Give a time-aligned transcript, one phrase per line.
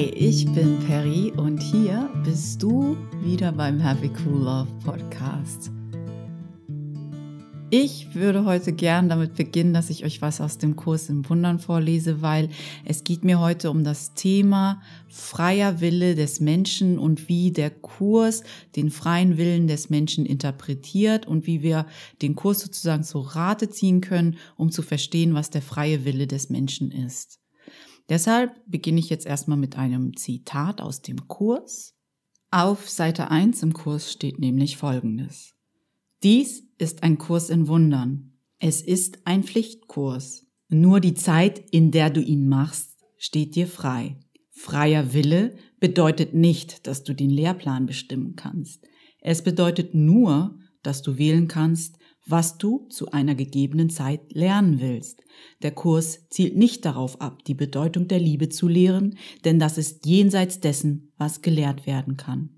[0.00, 5.70] Hi, ich bin Perry und hier bist du wieder beim Happy Cool Love Podcast.
[7.68, 11.58] Ich würde heute gern damit beginnen, dass ich euch was aus dem Kurs im Wundern
[11.58, 12.48] vorlese, weil
[12.86, 14.80] es geht mir heute um das Thema
[15.10, 18.42] freier Wille des Menschen und wie der Kurs
[18.76, 21.84] den freien Willen des Menschen interpretiert und wie wir
[22.22, 26.48] den Kurs sozusagen zu Rate ziehen können, um zu verstehen, was der freie Wille des
[26.48, 27.39] Menschen ist.
[28.10, 31.94] Deshalb beginne ich jetzt erstmal mit einem Zitat aus dem Kurs.
[32.50, 35.54] Auf Seite 1 im Kurs steht nämlich Folgendes.
[36.24, 38.32] Dies ist ein Kurs in Wundern.
[38.58, 40.44] Es ist ein Pflichtkurs.
[40.68, 44.18] Nur die Zeit, in der du ihn machst, steht dir frei.
[44.50, 48.84] Freier Wille bedeutet nicht, dass du den Lehrplan bestimmen kannst.
[49.20, 51.96] Es bedeutet nur, dass du wählen kannst,
[52.30, 55.22] was du zu einer gegebenen Zeit lernen willst.
[55.62, 60.06] Der Kurs zielt nicht darauf ab, die Bedeutung der Liebe zu lehren, denn das ist
[60.06, 62.50] jenseits dessen, was gelehrt werden kann.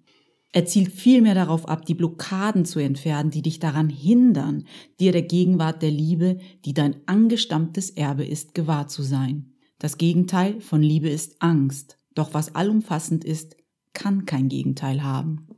[0.53, 4.65] Er zielt vielmehr darauf ab, die Blockaden zu entfernen, die dich daran hindern,
[5.01, 9.55] dir der Gegenwart der Liebe, die dein angestammtes Erbe ist, gewahr zu sein.
[9.79, 11.97] Das Gegenteil von Liebe ist Angst.
[12.15, 13.57] Doch was allumfassend ist,
[13.95, 15.49] kann kein Gegenteil haben.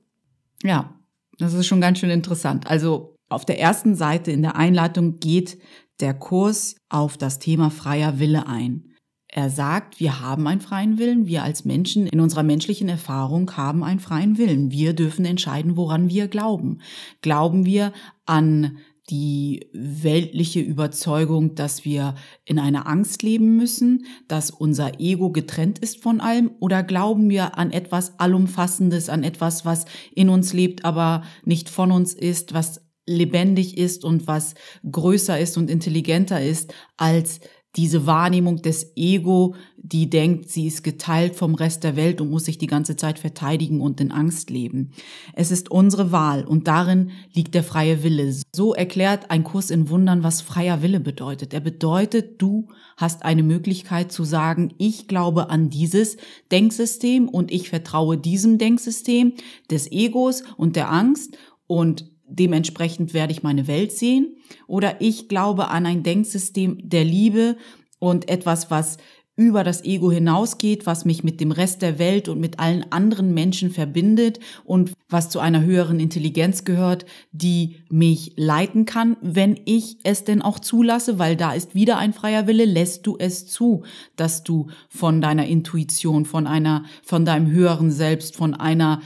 [0.62, 0.98] Ja,
[1.38, 2.68] das ist schon ganz schön interessant.
[2.68, 5.58] Also auf der ersten Seite in der Einleitung geht
[6.00, 8.90] der Kurs auf das Thema freier Wille ein.
[9.28, 13.82] Er sagt, wir haben einen freien Willen, wir als Menschen in unserer menschlichen Erfahrung haben
[13.82, 14.70] einen freien Willen.
[14.70, 16.78] Wir dürfen entscheiden, woran wir glauben.
[17.20, 17.92] Glauben wir
[18.26, 18.78] an
[19.10, 22.14] die weltliche Überzeugung, dass wir
[22.44, 27.58] in einer Angst leben müssen, dass unser Ego getrennt ist von allem, oder glauben wir
[27.58, 32.83] an etwas Allumfassendes, an etwas, was in uns lebt, aber nicht von uns ist, was
[33.06, 34.54] lebendig ist und was
[34.90, 37.40] größer ist und intelligenter ist als
[37.76, 42.44] diese Wahrnehmung des Ego, die denkt, sie ist geteilt vom Rest der Welt und muss
[42.44, 44.92] sich die ganze Zeit verteidigen und in Angst leben.
[45.32, 48.32] Es ist unsere Wahl und darin liegt der freie Wille.
[48.54, 51.52] So erklärt ein Kurs in Wundern, was freier Wille bedeutet.
[51.52, 56.16] Er bedeutet, du hast eine Möglichkeit zu sagen, ich glaube an dieses
[56.52, 59.34] Denksystem und ich vertraue diesem Denksystem
[59.68, 64.36] des Egos und der Angst und dementsprechend werde ich meine Welt sehen.
[64.66, 67.56] Oder ich glaube an ein Denksystem der Liebe
[67.98, 68.98] und etwas, was
[69.36, 73.34] über das Ego hinausgeht, was mich mit dem Rest der Welt und mit allen anderen
[73.34, 79.98] Menschen verbindet und was zu einer höheren Intelligenz gehört, die mich leiten kann, wenn ich
[80.04, 83.82] es denn auch zulasse, weil da ist wieder ein freier Wille, lässt du es zu,
[84.14, 89.00] dass du von deiner Intuition, von einer, von deinem höheren Selbst, von einer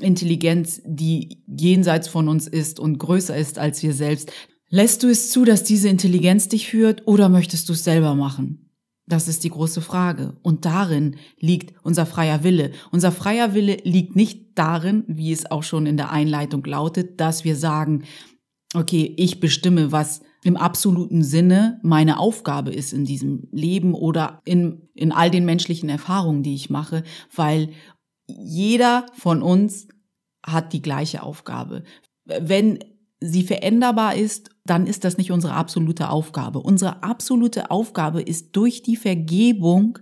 [0.00, 4.32] Intelligenz, die jenseits von uns ist und größer ist als wir selbst.
[4.70, 8.68] Lässt du es zu, dass diese Intelligenz dich führt oder möchtest du es selber machen?
[9.06, 10.36] Das ist die große Frage.
[10.42, 12.72] Und darin liegt unser freier Wille.
[12.92, 17.42] Unser freier Wille liegt nicht darin, wie es auch schon in der Einleitung lautet, dass
[17.42, 18.04] wir sagen,
[18.74, 24.88] okay, ich bestimme, was im absoluten Sinne meine Aufgabe ist in diesem Leben oder in,
[24.94, 27.02] in all den menschlichen Erfahrungen, die ich mache,
[27.34, 27.70] weil
[28.28, 29.88] jeder von uns
[30.44, 31.82] hat die gleiche Aufgabe.
[32.24, 32.78] Wenn
[33.20, 36.60] sie veränderbar ist, dann ist das nicht unsere absolute Aufgabe.
[36.60, 39.98] Unsere absolute Aufgabe ist durch die Vergebung,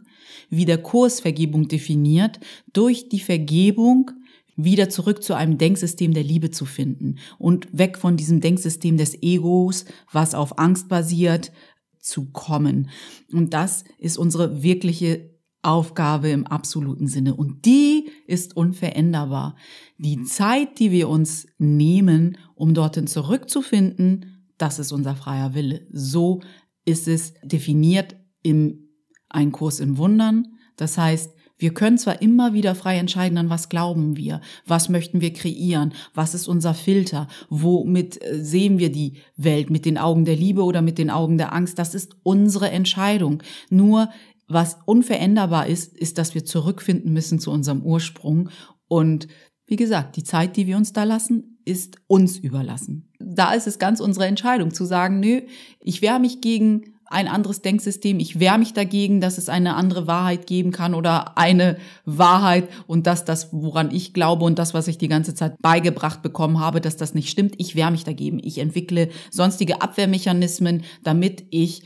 [0.51, 2.41] wie der Kurs Vergebung definiert,
[2.73, 4.11] durch die Vergebung
[4.57, 9.23] wieder zurück zu einem Denksystem der Liebe zu finden und weg von diesem Denksystem des
[9.23, 11.53] Egos, was auf Angst basiert,
[12.01, 12.89] zu kommen.
[13.33, 15.31] Und das ist unsere wirkliche
[15.63, 17.35] Aufgabe im absoluten Sinne.
[17.35, 19.57] Und die ist unveränderbar.
[19.99, 25.87] Die Zeit, die wir uns nehmen, um dorthin zurückzufinden, das ist unser freier Wille.
[25.93, 26.41] So
[26.85, 28.89] ist es definiert im
[29.29, 30.47] Ein Kurs in Wundern.
[30.77, 35.23] Das heißt, wir können zwar immer wieder frei entscheiden, an was glauben wir, was möchten
[35.23, 40.27] wir kreieren, was ist unser Filter, womit äh, sehen wir die Welt, mit den Augen
[40.27, 43.43] der Liebe oder mit den Augen der Angst, das ist unsere Entscheidung.
[43.71, 44.11] Nur
[44.49, 48.51] was unveränderbar ist, ist, dass wir zurückfinden müssen zu unserem Ursprung.
[48.89, 49.29] Und
[49.67, 53.13] wie gesagt, die Zeit, die wir uns da lassen, ist uns überlassen.
[53.19, 55.43] Da ist es ganz unsere Entscheidung zu sagen, nö,
[55.81, 58.19] ich wehre mich gegen ein anderes Denksystem.
[58.19, 63.07] Ich wehre mich dagegen, dass es eine andere Wahrheit geben kann oder eine Wahrheit und
[63.07, 66.81] dass das, woran ich glaube und das, was ich die ganze Zeit beigebracht bekommen habe,
[66.81, 67.55] dass das nicht stimmt.
[67.59, 68.41] Ich wehre mich dagegen.
[68.43, 71.85] Ich entwickle sonstige Abwehrmechanismen, damit ich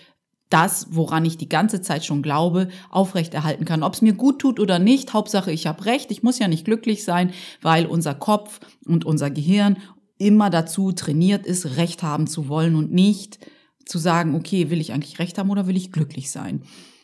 [0.50, 3.82] das, woran ich die ganze Zeit schon glaube, aufrechterhalten kann.
[3.82, 6.11] Ob es mir gut tut oder nicht, Hauptsache ich habe recht.
[6.11, 7.32] Ich muss ja nicht glücklich sein,
[7.62, 9.79] weil unser Kopf und unser Gehirn
[10.19, 13.38] immer dazu trainiert ist, Recht haben zu wollen und nicht
[13.87, 16.62] zu sagen, okay, will ich eigentlich Recht haben oder will ich glücklich sein?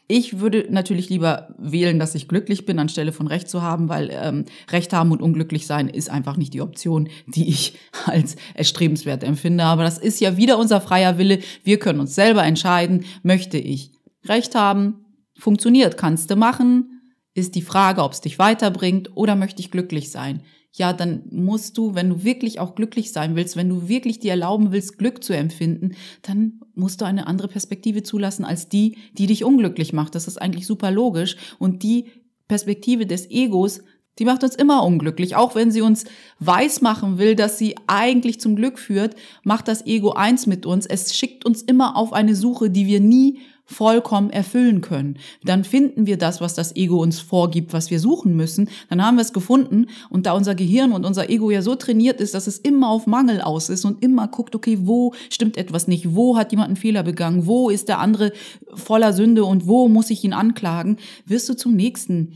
[0.08, 4.10] Ich würde natürlich lieber wählen, dass ich glücklich bin, anstelle von Recht zu haben, weil
[4.12, 7.76] ähm, Recht haben und unglücklich sein ist einfach nicht die Option, die ich
[8.06, 9.64] als erstrebenswert empfinde.
[9.64, 11.40] Aber das ist ja wieder unser freier Wille.
[11.64, 13.92] Wir können uns selber entscheiden, möchte ich
[14.24, 15.04] Recht haben,
[15.38, 17.00] funktioniert, kannst du machen,
[17.34, 20.42] ist die Frage, ob es dich weiterbringt oder möchte ich glücklich sein
[20.76, 24.32] ja, dann musst du, wenn du wirklich auch glücklich sein willst, wenn du wirklich dir
[24.32, 29.26] erlauben willst, Glück zu empfinden, dann musst du eine andere Perspektive zulassen als die, die
[29.26, 30.14] dich unglücklich macht.
[30.14, 31.36] Das ist eigentlich super logisch.
[31.58, 32.06] Und die
[32.46, 33.80] Perspektive des Egos,
[34.18, 35.34] die macht uns immer unglücklich.
[35.34, 36.04] Auch wenn sie uns
[36.40, 39.14] weiß machen will, dass sie eigentlich zum Glück führt,
[39.44, 40.84] macht das Ego eins mit uns.
[40.84, 45.18] Es schickt uns immer auf eine Suche, die wir nie vollkommen erfüllen können.
[45.44, 48.68] Dann finden wir das, was das Ego uns vorgibt, was wir suchen müssen.
[48.88, 49.86] Dann haben wir es gefunden.
[50.08, 53.06] Und da unser Gehirn und unser Ego ja so trainiert ist, dass es immer auf
[53.06, 56.14] Mangel aus ist und immer guckt, okay, wo stimmt etwas nicht?
[56.14, 57.46] Wo hat jemand einen Fehler begangen?
[57.46, 58.32] Wo ist der andere
[58.72, 60.98] voller Sünde und wo muss ich ihn anklagen?
[61.26, 62.34] Wirst du zum nächsten,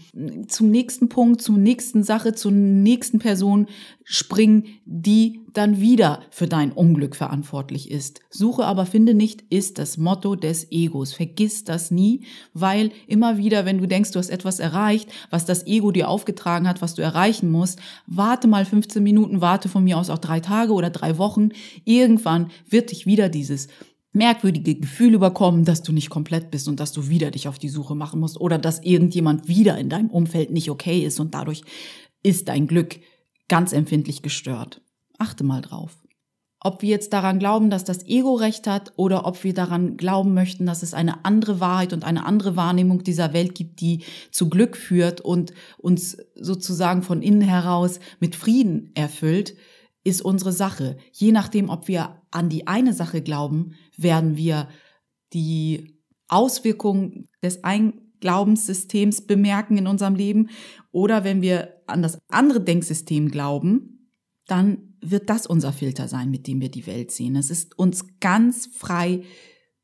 [0.49, 3.67] zum nächsten Punkt, zur nächsten Sache, zur nächsten Person
[4.03, 8.21] springen, die dann wieder für dein Unglück verantwortlich ist.
[8.31, 11.13] Suche aber finde nicht ist das Motto des Egos.
[11.13, 12.25] Vergiss das nie,
[12.55, 16.69] weil immer wieder, wenn du denkst, du hast etwas erreicht, was das Ego dir aufgetragen
[16.69, 20.41] hat, was du erreichen musst, warte mal 15 Minuten, warte von mir aus auch drei
[20.41, 21.51] Tage oder drei Wochen.
[21.85, 23.69] Irgendwann wird dich wieder dieses
[24.13, 27.69] merkwürdige Gefühl überkommen, dass du nicht komplett bist und dass du wieder dich auf die
[27.69, 31.63] Suche machen musst oder dass irgendjemand wieder in deinem Umfeld nicht okay ist und dadurch
[32.23, 33.01] ist dein Glück
[33.49, 34.83] ganz empfindlich gestört.
[35.21, 35.99] Achte mal drauf.
[36.63, 40.35] Ob wir jetzt daran glauben, dass das Ego recht hat oder ob wir daran glauben
[40.35, 44.51] möchten, dass es eine andere Wahrheit und eine andere Wahrnehmung dieser Welt gibt, die zu
[44.51, 49.55] Glück führt und uns sozusagen von innen heraus mit Frieden erfüllt,
[50.05, 50.97] ist unsere Sache.
[51.13, 54.69] Je nachdem, ob wir an die eine Sache glauben, werden wir
[55.33, 60.51] die Auswirkungen des einen Glaubenssystems bemerken in unserem Leben
[60.93, 64.11] oder wenn wir an das andere Denksystem glauben,
[64.47, 67.37] dann wird das unser Filter sein, mit dem wir die Welt sehen.
[67.37, 69.23] Es ist uns ganz frei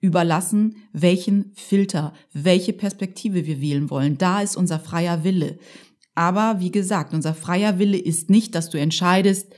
[0.01, 4.19] überlassen, welchen Filter, welche Perspektive wir wählen wollen.
[4.19, 5.59] Da ist unser freier Wille.
[6.15, 9.55] Aber wie gesagt, unser freier Wille ist nicht, dass du entscheidest,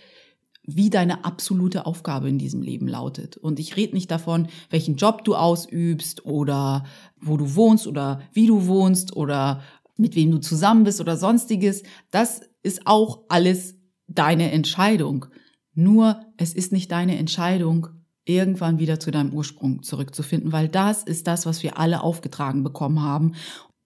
[0.70, 3.38] wie deine absolute Aufgabe in diesem Leben lautet.
[3.38, 6.84] Und ich rede nicht davon, welchen Job du ausübst oder
[7.20, 9.62] wo du wohnst oder wie du wohnst oder
[9.96, 11.84] mit wem du zusammen bist oder sonstiges.
[12.10, 13.76] Das ist auch alles
[14.08, 15.26] deine Entscheidung.
[15.78, 17.86] Nur es ist nicht deine Entscheidung,
[18.24, 23.00] irgendwann wieder zu deinem Ursprung zurückzufinden, weil das ist das, was wir alle aufgetragen bekommen
[23.00, 23.36] haben.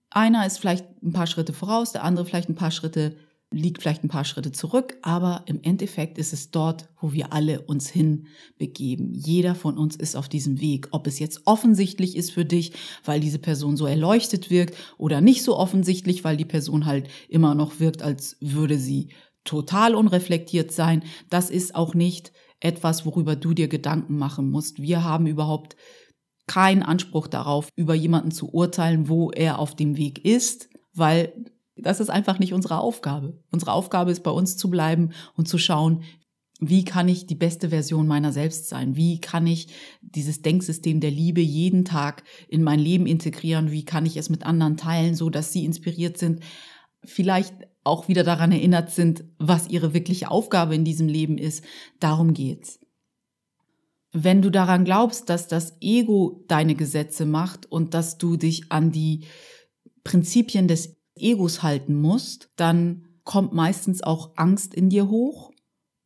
[0.08, 3.16] Einer ist vielleicht ein paar Schritte voraus, der andere vielleicht ein paar Schritte
[3.50, 7.60] liegt vielleicht ein paar Schritte zurück, aber im Endeffekt ist es dort, wo wir alle
[7.60, 9.12] uns hinbegeben.
[9.12, 10.88] Jeder von uns ist auf diesem Weg.
[10.92, 12.72] Ob es jetzt offensichtlich ist für dich,
[13.04, 17.54] weil diese Person so erleuchtet wirkt oder nicht so offensichtlich, weil die Person halt immer
[17.54, 19.08] noch wirkt, als würde sie
[19.44, 24.80] total unreflektiert sein, das ist auch nicht etwas, worüber du dir Gedanken machen musst.
[24.80, 25.76] Wir haben überhaupt
[26.46, 31.32] keinen Anspruch darauf, über jemanden zu urteilen, wo er auf dem Weg ist, weil
[31.76, 33.40] das ist einfach nicht unsere Aufgabe.
[33.50, 36.02] Unsere Aufgabe ist bei uns zu bleiben und zu schauen,
[36.60, 38.94] wie kann ich die beste Version meiner selbst sein?
[38.94, 39.68] Wie kann ich
[40.00, 43.72] dieses Denksystem der Liebe jeden Tag in mein Leben integrieren?
[43.72, 46.40] Wie kann ich es mit anderen teilen, so dass sie inspiriert sind?
[47.04, 51.64] Vielleicht auch wieder daran erinnert sind, was ihre wirkliche Aufgabe in diesem Leben ist.
[52.00, 52.78] Darum geht's.
[54.12, 58.92] Wenn du daran glaubst, dass das Ego deine Gesetze macht und dass du dich an
[58.92, 59.24] die
[60.04, 65.52] Prinzipien des Egos halten musst, dann kommt meistens auch Angst in dir hoch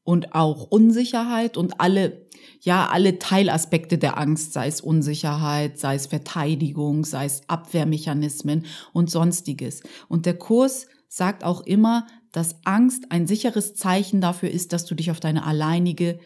[0.04, 2.26] und auch Unsicherheit und alle,
[2.60, 9.10] ja, alle Teilaspekte der Angst, sei es Unsicherheit, sei es Verteidigung, sei es Abwehrmechanismen und
[9.10, 9.82] sonstiges.
[10.08, 14.94] Und der Kurs sagt auch immer, dass Angst ein sicheres Zeichen dafür ist, dass du
[14.94, 16.18] dich auf deine alleinige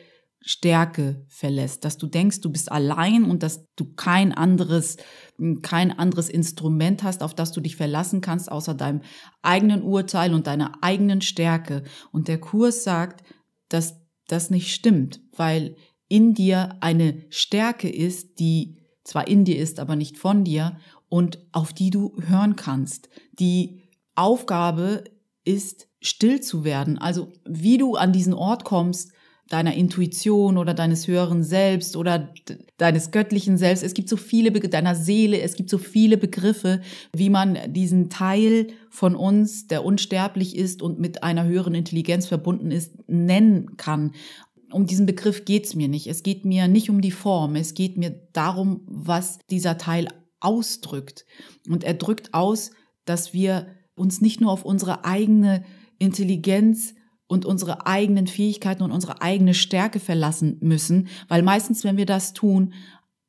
[0.43, 4.97] Stärke verlässt, dass du denkst, du bist allein und dass du kein anderes,
[5.61, 9.03] kein anderes Instrument hast, auf das du dich verlassen kannst, außer deinem
[9.43, 11.85] eigenen Urteil und deiner eigenen Stärke.
[12.11, 13.23] Und der Kurs sagt,
[13.69, 15.77] dass das nicht stimmt, weil
[16.09, 21.39] in dir eine Stärke ist, die zwar in dir ist, aber nicht von dir und
[21.53, 23.11] auf die du hören kannst.
[23.33, 23.80] Die
[24.21, 25.05] Aufgabe
[25.45, 26.99] ist, still zu werden.
[26.99, 29.13] Also wie du an diesen Ort kommst,
[29.51, 32.33] deiner Intuition oder deines höheren Selbst oder
[32.77, 33.83] deines göttlichen Selbst.
[33.83, 36.81] Es gibt so viele, deiner Seele, es gibt so viele Begriffe,
[37.15, 42.71] wie man diesen Teil von uns, der unsterblich ist und mit einer höheren Intelligenz verbunden
[42.71, 44.13] ist, nennen kann.
[44.71, 46.07] Um diesen Begriff geht's mir nicht.
[46.07, 47.57] Es geht mir nicht um die Form.
[47.57, 50.07] Es geht mir darum, was dieser Teil
[50.39, 51.27] ausdrückt.
[51.69, 52.71] Und er drückt aus,
[53.05, 53.67] dass wir
[54.01, 55.65] uns nicht nur auf unsere eigene
[55.99, 56.95] Intelligenz
[57.29, 62.33] und unsere eigenen Fähigkeiten und unsere eigene Stärke verlassen müssen, weil meistens, wenn wir das
[62.33, 62.73] tun,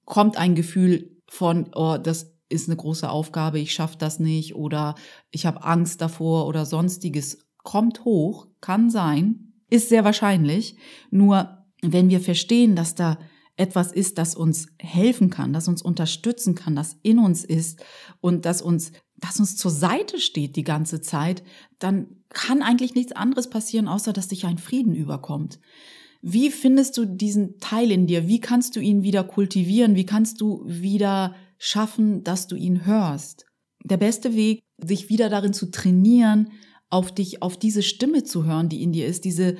[0.05, 4.95] kommt ein Gefühl von, oh, das ist eine große Aufgabe, ich schaffe das nicht oder
[5.29, 7.45] ich habe Angst davor oder sonstiges.
[7.63, 10.75] Kommt hoch, kann sein, ist sehr wahrscheinlich.
[11.11, 13.17] Nur wenn wir verstehen, dass da
[13.55, 17.83] etwas ist, das uns helfen kann, das uns unterstützen kann, das in uns ist
[18.19, 21.43] und das uns, das uns zur Seite steht die ganze Zeit,
[21.79, 25.59] dann kann eigentlich nichts anderes passieren, außer dass dich ein Frieden überkommt.
[26.21, 28.27] Wie findest du diesen Teil in dir?
[28.27, 29.95] Wie kannst du ihn wieder kultivieren?
[29.95, 33.45] Wie kannst du wieder schaffen, dass du ihn hörst?
[33.83, 36.51] Der beste Weg, sich wieder darin zu trainieren,
[36.89, 39.57] auf dich, auf diese Stimme zu hören, die in dir ist, diese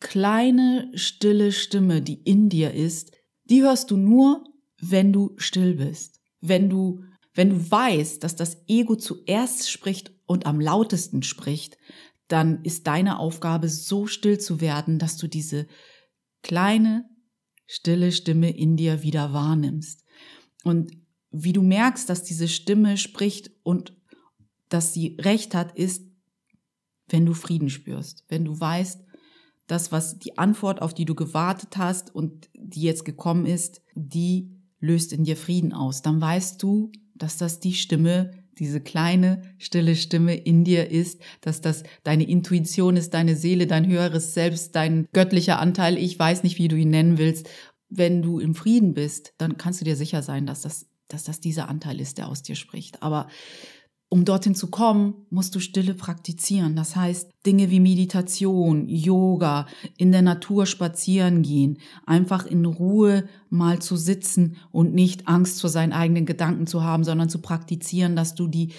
[0.00, 3.12] kleine, stille Stimme, die in dir ist,
[3.44, 4.44] die hörst du nur,
[4.80, 6.20] wenn du still bist.
[6.40, 11.76] Wenn du, wenn du weißt, dass das Ego zuerst spricht und am lautesten spricht,
[12.28, 15.66] dann ist deine Aufgabe so still zu werden, dass du diese
[16.42, 17.08] kleine,
[17.66, 20.04] stille Stimme in dir wieder wahrnimmst.
[20.64, 20.92] Und
[21.30, 23.96] wie du merkst, dass diese Stimme spricht und
[24.68, 26.06] dass sie recht hat, ist,
[27.08, 29.02] wenn du Frieden spürst, wenn du weißt,
[29.66, 34.50] das, was die Antwort, auf die du gewartet hast und die jetzt gekommen ist, die
[34.80, 36.02] löst in dir Frieden aus.
[36.02, 41.60] Dann weißt du, dass das die Stimme, diese kleine, stille Stimme in dir ist, dass
[41.60, 45.96] das deine Intuition ist, deine Seele, dein höheres Selbst, dein göttlicher Anteil.
[45.98, 47.48] Ich weiß nicht, wie du ihn nennen willst.
[47.88, 51.40] Wenn du im Frieden bist, dann kannst du dir sicher sein, dass das, dass das
[51.40, 53.02] dieser Anteil ist, der aus dir spricht.
[53.02, 53.28] Aber
[54.12, 56.76] um dorthin zu kommen, musst du Stille praktizieren.
[56.76, 59.66] Das heißt, Dinge wie Meditation, Yoga,
[59.96, 65.70] in der Natur spazieren gehen, einfach in Ruhe mal zu sitzen und nicht Angst vor
[65.70, 68.72] seinen eigenen Gedanken zu haben, sondern zu praktizieren, dass du die,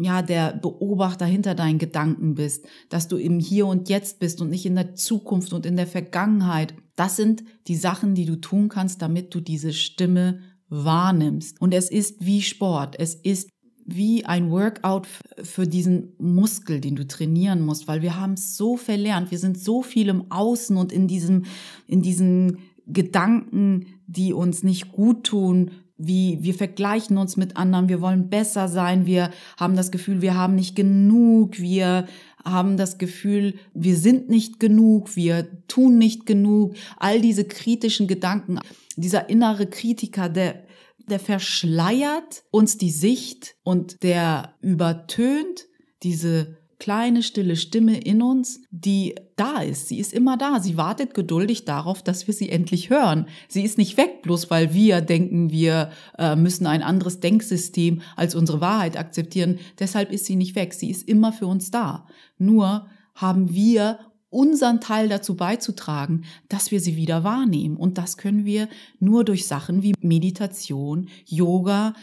[0.00, 4.48] ja, der Beobachter hinter deinen Gedanken bist, dass du im Hier und Jetzt bist und
[4.48, 6.72] nicht in der Zukunft und in der Vergangenheit.
[6.94, 10.38] Das sind die Sachen, die du tun kannst, damit du diese Stimme
[10.68, 11.60] wahrnimmst.
[11.60, 12.94] Und es ist wie Sport.
[12.96, 13.48] Es ist
[13.84, 15.06] wie ein Workout
[15.42, 19.30] für diesen Muskel, den du trainieren musst, weil wir haben so verlernt.
[19.30, 21.44] Wir sind so viel im Außen und in diesem,
[21.86, 28.00] in diesen Gedanken, die uns nicht gut tun, wie wir vergleichen uns mit anderen, wir
[28.00, 32.06] wollen besser sein, wir haben das Gefühl, wir haben nicht genug, wir
[32.44, 36.74] haben das Gefühl, wir sind nicht genug, wir tun nicht genug.
[36.96, 38.58] All diese kritischen Gedanken,
[38.96, 40.64] dieser innere Kritiker, der
[41.08, 45.66] der verschleiert uns die Sicht und der übertönt
[46.02, 49.86] diese kleine stille Stimme in uns, die da ist.
[49.86, 50.58] Sie ist immer da.
[50.58, 53.26] Sie wartet geduldig darauf, dass wir sie endlich hören.
[53.46, 58.34] Sie ist nicht weg, bloß weil wir denken, wir äh, müssen ein anderes Denksystem als
[58.34, 59.60] unsere Wahrheit akzeptieren.
[59.78, 60.74] Deshalb ist sie nicht weg.
[60.74, 62.08] Sie ist immer für uns da.
[62.36, 64.00] Nur haben wir
[64.32, 67.76] unseren Teil dazu beizutragen, dass wir sie wieder wahrnehmen.
[67.76, 71.94] Und das können wir nur durch Sachen wie Meditation, Yoga,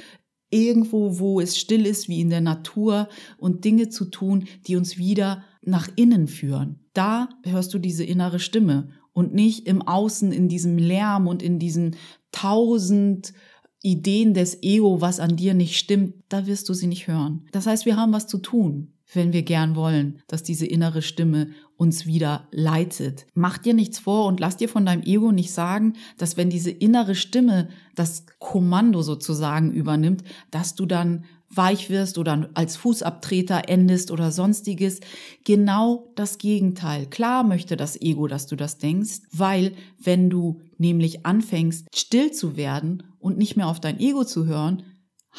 [0.51, 4.97] irgendwo, wo es still ist, wie in der Natur und Dinge zu tun, die uns
[4.97, 6.79] wieder nach innen führen.
[6.93, 11.59] Da hörst du diese innere Stimme und nicht im Außen in diesem Lärm und in
[11.59, 11.95] diesen
[12.31, 13.33] tausend
[13.81, 17.47] Ideen des Ego, was an dir nicht stimmt, da wirst du sie nicht hören.
[17.51, 21.49] Das heißt, wir haben was zu tun wenn wir gern wollen, dass diese innere Stimme
[21.77, 23.25] uns wieder leitet.
[23.33, 26.71] Mach dir nichts vor und lass dir von deinem Ego nicht sagen, dass wenn diese
[26.71, 34.11] innere Stimme das Kommando sozusagen übernimmt, dass du dann weich wirst oder als Fußabtreter endest
[34.11, 34.99] oder sonstiges.
[35.43, 37.07] Genau das Gegenteil.
[37.07, 42.55] Klar möchte das Ego, dass du das denkst, weil wenn du nämlich anfängst, still zu
[42.55, 44.83] werden und nicht mehr auf dein Ego zu hören,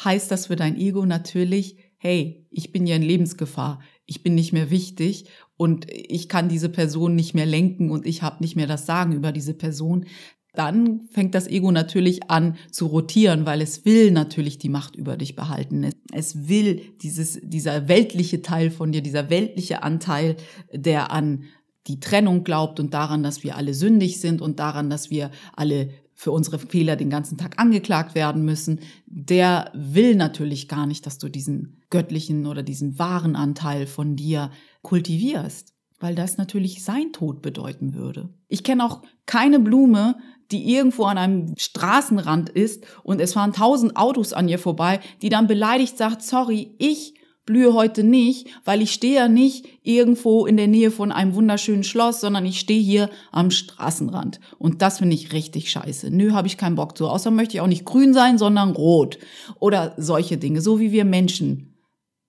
[0.03, 4.53] heißt das für dein Ego natürlich, hey, ich bin ja in Lebensgefahr, ich bin nicht
[4.53, 8.65] mehr wichtig und ich kann diese Person nicht mehr lenken und ich habe nicht mehr
[8.65, 10.07] das Sagen über diese Person,
[10.53, 15.15] dann fängt das Ego natürlich an zu rotieren, weil es will natürlich die Macht über
[15.15, 15.91] dich behalten.
[16.11, 20.37] Es will dieses, dieser weltliche Teil von dir, dieser weltliche Anteil,
[20.73, 21.43] der an
[21.85, 25.91] die Trennung glaubt und daran, dass wir alle sündig sind und daran, dass wir alle
[26.21, 31.17] für unsere Fehler den ganzen Tag angeklagt werden müssen, der will natürlich gar nicht, dass
[31.17, 34.51] du diesen göttlichen oder diesen wahren Anteil von dir
[34.83, 38.29] kultivierst, weil das natürlich sein Tod bedeuten würde.
[38.49, 40.15] Ich kenne auch keine Blume,
[40.51, 45.29] die irgendwo an einem Straßenrand ist und es fahren tausend Autos an ihr vorbei, die
[45.29, 47.15] dann beleidigt sagt, sorry, ich
[47.51, 51.83] blühe heute nicht, weil ich stehe ja nicht irgendwo in der Nähe von einem wunderschönen
[51.83, 54.39] Schloss, sondern ich stehe hier am Straßenrand.
[54.57, 56.11] Und das finde ich richtig scheiße.
[56.11, 57.09] Nö, habe ich keinen Bock zu.
[57.09, 59.19] Außer möchte ich auch nicht grün sein, sondern rot.
[59.59, 61.75] Oder solche Dinge, so wie wir Menschen.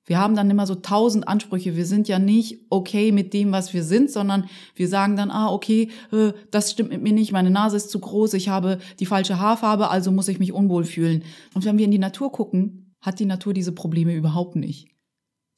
[0.06, 1.76] Wir haben dann immer so tausend Ansprüche.
[1.76, 5.52] Wir sind ja nicht okay mit dem, was wir sind, sondern wir sagen dann, ah,
[5.52, 9.06] okay, äh, das stimmt mit mir nicht, meine Nase ist zu groß, ich habe die
[9.06, 11.22] falsche Haarfarbe, also muss ich mich unwohl fühlen.
[11.54, 14.91] Und wenn wir in die Natur gucken, hat die Natur diese Probleme überhaupt nicht.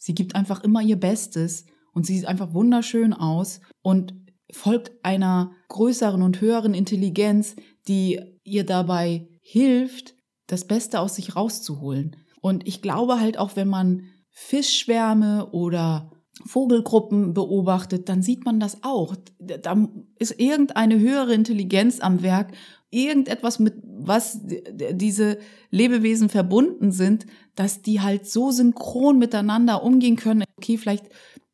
[0.05, 4.13] Sie gibt einfach immer ihr Bestes und sie sieht einfach wunderschön aus und
[4.53, 7.57] folgt einer größeren und höheren Intelligenz,
[7.89, 10.15] die ihr dabei hilft,
[10.47, 12.17] das Beste aus sich rauszuholen.
[12.43, 16.13] Und ich glaube halt auch, wenn man Fischschwärme oder
[16.45, 19.17] Vogelgruppen beobachtet, dann sieht man das auch.
[19.39, 22.53] Da ist irgendeine höhere Intelligenz am Werk,
[22.95, 25.39] irgendetwas mit was diese
[25.71, 30.45] Lebewesen verbunden sind, dass die halt so synchron miteinander umgehen können.
[30.57, 31.07] Okay, vielleicht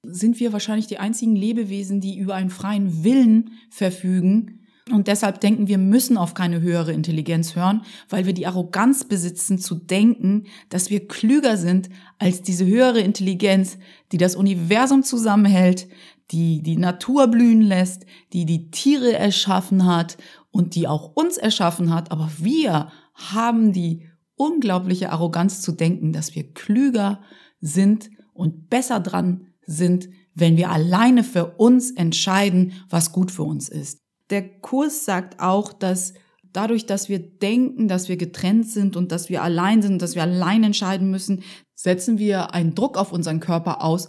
[0.02, 5.68] sind wir wahrscheinlich die einzigen Lebewesen, die über einen freien Willen verfügen und deshalb denken
[5.68, 10.90] wir müssen auf keine höhere Intelligenz hören, weil wir die Arroganz besitzen zu denken, dass
[10.90, 13.78] wir klüger sind als diese höhere Intelligenz,
[14.12, 15.88] die das Universum zusammenhält,
[16.32, 20.16] die die Natur blühen lässt, die die Tiere erschaffen hat
[20.50, 22.10] und die auch uns erschaffen hat.
[22.10, 27.20] Aber wir haben die unglaubliche Arroganz zu denken, dass wir klüger
[27.60, 33.68] sind und besser dran sind, wenn wir alleine für uns entscheiden, was gut für uns
[33.68, 34.00] ist.
[34.30, 36.14] Der Kurs sagt auch, dass
[36.52, 40.22] dadurch, dass wir denken, dass wir getrennt sind und dass wir allein sind, dass wir
[40.22, 41.42] allein entscheiden müssen,
[41.74, 44.08] setzen wir einen Druck auf unseren Körper aus,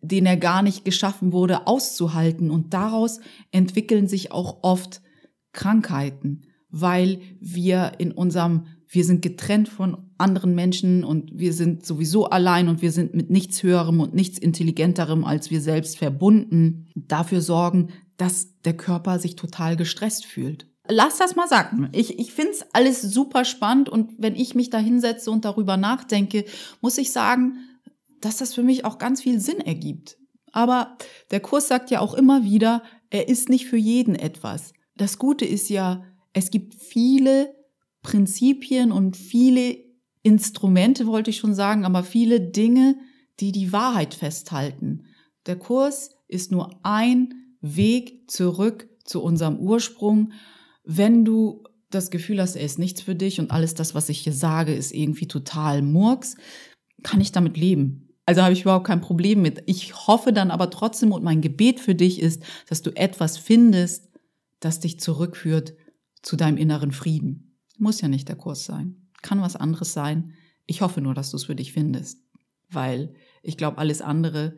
[0.00, 2.50] den er gar nicht geschaffen wurde, auszuhalten.
[2.50, 5.00] Und daraus entwickeln sich auch oft
[5.54, 12.26] Krankheiten, weil wir in unserem, wir sind getrennt von anderen Menschen und wir sind sowieso
[12.26, 17.40] allein und wir sind mit nichts Höherem und nichts Intelligenterem als wir selbst verbunden, dafür
[17.40, 20.66] sorgen, dass der Körper sich total gestresst fühlt.
[20.88, 21.88] Lass das mal sagen.
[21.92, 25.76] Ich, ich finde es alles super spannend und wenn ich mich da hinsetze und darüber
[25.76, 26.44] nachdenke,
[26.82, 27.58] muss ich sagen,
[28.20, 30.18] dass das für mich auch ganz viel Sinn ergibt.
[30.52, 30.96] Aber
[31.30, 34.72] der Kurs sagt ja auch immer wieder, er ist nicht für jeden etwas.
[34.96, 37.54] Das Gute ist ja, es gibt viele
[38.02, 39.78] Prinzipien und viele
[40.22, 42.96] Instrumente, wollte ich schon sagen, aber viele Dinge,
[43.40, 45.06] die die Wahrheit festhalten.
[45.46, 50.32] Der Kurs ist nur ein Weg zurück zu unserem Ursprung.
[50.84, 54.20] Wenn du das Gefühl hast, er ist nichts für dich und alles das, was ich
[54.20, 56.36] hier sage, ist irgendwie total Murks,
[57.02, 58.08] kann ich damit leben.
[58.26, 59.62] Also habe ich überhaupt kein Problem mit.
[59.66, 64.08] Ich hoffe dann aber trotzdem und mein Gebet für dich ist, dass du etwas findest,
[64.64, 65.74] das dich zurückführt
[66.22, 67.58] zu deinem inneren Frieden.
[67.78, 69.08] Muss ja nicht der Kurs sein.
[69.22, 70.34] Kann was anderes sein.
[70.66, 72.20] Ich hoffe nur, dass du es für dich findest.
[72.70, 74.56] Weil ich glaube, alles andere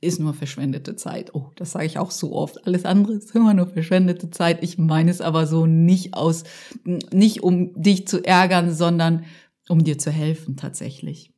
[0.00, 1.34] ist nur verschwendete Zeit.
[1.34, 2.66] Oh, das sage ich auch so oft.
[2.66, 4.62] Alles andere ist immer nur verschwendete Zeit.
[4.62, 6.44] Ich meine es aber so nicht aus,
[6.84, 9.24] nicht um dich zu ärgern, sondern
[9.68, 11.32] um dir zu helfen tatsächlich.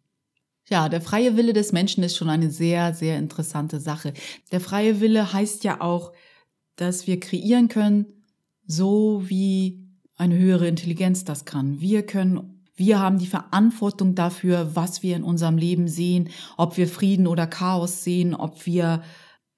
[0.69, 4.13] Ja, der freie Wille des Menschen ist schon eine sehr, sehr interessante Sache.
[4.53, 6.13] Der freie Wille heißt ja auch,
[6.81, 8.07] dass wir kreieren können,
[8.67, 11.81] so wie eine höhere Intelligenz das kann.
[11.81, 16.89] Wir können wir haben die Verantwortung dafür, was wir in unserem Leben sehen, ob wir
[16.89, 19.03] Frieden oder Chaos sehen, ob wir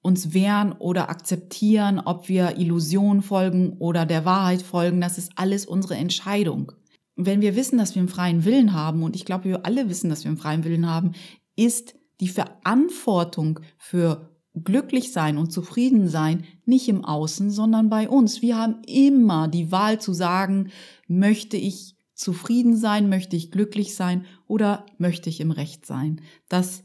[0.01, 4.99] uns wehren oder akzeptieren, ob wir Illusionen folgen oder der Wahrheit folgen.
[4.99, 6.73] Das ist alles unsere Entscheidung.
[7.15, 10.09] Wenn wir wissen, dass wir einen freien Willen haben, und ich glaube, wir alle wissen,
[10.09, 11.13] dass wir einen freien Willen haben,
[11.55, 18.41] ist die Verantwortung für glücklich sein und zufrieden sein nicht im Außen, sondern bei uns.
[18.41, 20.71] Wir haben immer die Wahl zu sagen,
[21.07, 26.21] möchte ich zufrieden sein, möchte ich glücklich sein oder möchte ich im Recht sein.
[26.49, 26.83] Das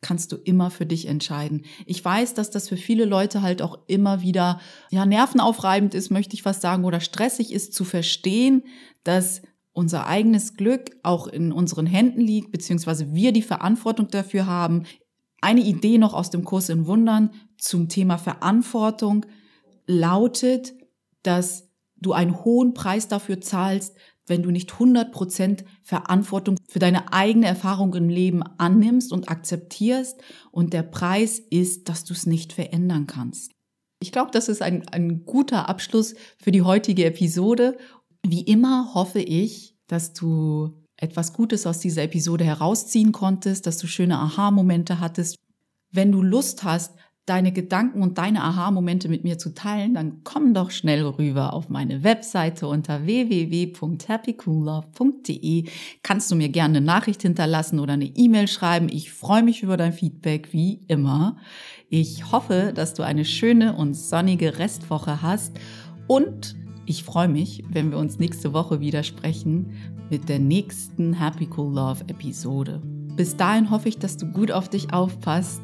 [0.00, 1.64] kannst du immer für dich entscheiden.
[1.84, 6.34] Ich weiß, dass das für viele Leute halt auch immer wieder, ja, nervenaufreibend ist, möchte
[6.34, 8.62] ich fast sagen, oder stressig ist zu verstehen,
[9.02, 14.84] dass unser eigenes Glück auch in unseren Händen liegt, beziehungsweise wir die Verantwortung dafür haben.
[15.40, 19.26] Eine Idee noch aus dem Kurs in Wundern zum Thema Verantwortung
[19.86, 20.74] lautet,
[21.22, 23.96] dass du einen hohen Preis dafür zahlst,
[24.26, 30.20] wenn du nicht 100% Verantwortung für deine eigene Erfahrung im Leben annimmst und akzeptierst
[30.50, 33.52] und der Preis ist, dass du es nicht verändern kannst.
[34.00, 37.78] Ich glaube, das ist ein, ein guter Abschluss für die heutige Episode.
[38.24, 43.86] Wie immer hoffe ich, dass du etwas Gutes aus dieser Episode herausziehen konntest, dass du
[43.86, 45.36] schöne Aha-Momente hattest.
[45.90, 46.92] Wenn du Lust hast,
[47.28, 51.68] deine Gedanken und deine Aha-Momente mit mir zu teilen, dann komm doch schnell rüber auf
[51.68, 55.64] meine Webseite unter www.happycoollove.de.
[56.02, 58.88] Kannst du mir gerne eine Nachricht hinterlassen oder eine E-Mail schreiben.
[58.90, 61.36] Ich freue mich über dein Feedback, wie immer.
[61.90, 65.58] Ich hoffe, dass du eine schöne und sonnige Restwoche hast
[66.06, 66.56] und
[66.88, 69.74] ich freue mich, wenn wir uns nächste Woche wieder sprechen
[70.08, 72.80] mit der nächsten Happy Cool Love Episode.
[73.14, 75.60] Bis dahin hoffe ich, dass du gut auf dich aufpasst.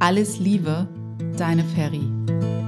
[0.00, 0.86] Alles Liebe,
[1.38, 2.59] deine Ferry.